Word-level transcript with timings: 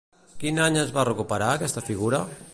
Quin 0.43 0.61
any 0.63 0.79
es 0.85 0.95
va 0.95 1.05
recuperar, 1.11 1.51
aquesta 1.59 1.87
figura? 1.93 2.25